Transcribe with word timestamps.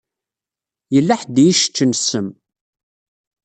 Yella 0.93 1.15
ḥedd 1.21 1.35
i 1.41 1.43
yi-iseččen 1.45 1.91
ssem. 1.99 2.27